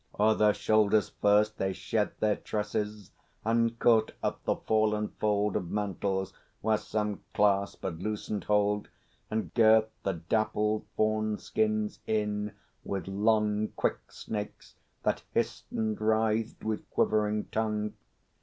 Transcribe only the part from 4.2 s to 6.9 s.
up the fallen fold Of mantles where